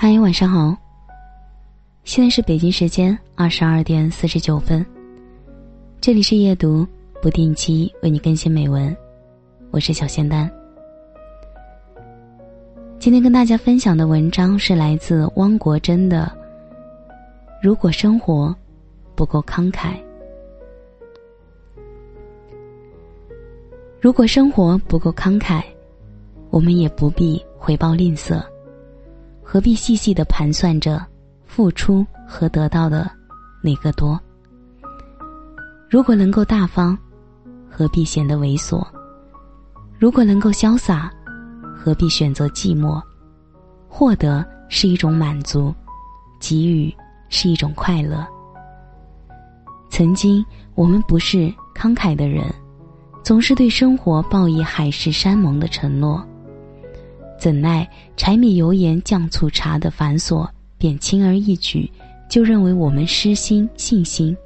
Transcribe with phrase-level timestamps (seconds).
[0.00, 0.76] 嗨，晚上好。
[2.04, 4.86] 现在是北京时间二十二点四十九分，
[6.00, 6.86] 这里是夜读，
[7.20, 8.96] 不定期为你更新美文，
[9.72, 10.48] 我是小仙丹。
[13.00, 16.30] 今天跟大家分享的文章是来自汪国真的。
[17.60, 18.54] 如果生活
[19.16, 19.96] 不够慷慨，
[24.00, 25.60] 如果生活不够慷慨，
[26.50, 28.40] 我们也不必回报吝啬，
[29.50, 31.02] 何必细细的盘算着
[31.46, 33.10] 付出和得到的
[33.62, 34.20] 哪个多？
[35.88, 36.94] 如果能够大方，
[37.66, 38.86] 何必显得猥琐？
[39.98, 41.10] 如果能够潇洒，
[41.74, 43.02] 何必选择寂寞？
[43.88, 45.74] 获得是一种满足，
[46.38, 46.94] 给予。
[47.30, 48.26] 是一种快乐。
[49.90, 50.42] 曾经
[50.74, 52.50] 我们不是慷慨的人，
[53.22, 56.26] 总是对生活报以海誓山盟的承诺，
[57.38, 61.90] 怎奈柴米油盐酱醋茶的繁琐，便轻而易举
[62.28, 64.36] 就认为我们失心信心。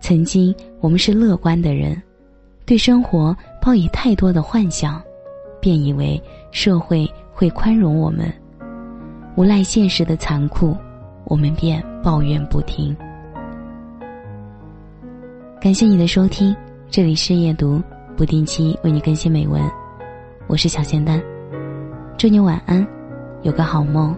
[0.00, 2.00] 曾经我们是乐观的人，
[2.66, 5.02] 对生活抱以太多的幻想，
[5.60, 8.30] 便以为社会会宽容我们，
[9.36, 10.76] 无奈现实的残酷。
[11.26, 12.94] 我们便抱怨不停。
[15.58, 16.54] 感谢你的收听，
[16.90, 17.82] 这里是夜读，
[18.14, 19.62] 不定期为你更新美文，
[20.46, 21.22] 我是小仙丹，
[22.24, 22.86] 祝你晚安，
[23.42, 24.16] 有个好梦。